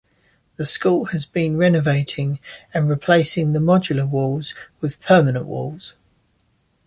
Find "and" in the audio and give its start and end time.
2.73-2.89